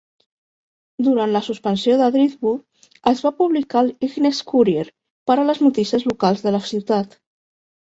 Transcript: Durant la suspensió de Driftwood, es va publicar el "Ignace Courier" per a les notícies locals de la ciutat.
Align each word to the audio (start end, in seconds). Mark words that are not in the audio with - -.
Durant 1.07 1.35
la 1.35 1.41
suspensió 1.47 1.99
de 1.99 2.07
Driftwood, 2.15 2.65
es 3.13 3.23
va 3.29 3.35
publicar 3.45 3.85
el 3.87 3.95
"Ignace 4.11 4.51
Courier" 4.57 4.89
per 5.33 5.41
a 5.41 5.49
les 5.55 5.67
notícies 5.71 6.13
locals 6.13 6.47
de 6.49 6.61
la 6.61 6.69
ciutat. 6.77 7.21